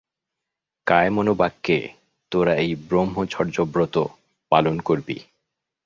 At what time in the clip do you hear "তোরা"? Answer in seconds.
2.31-2.53